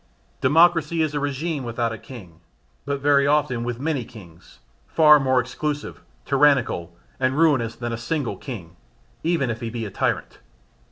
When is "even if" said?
9.23-9.61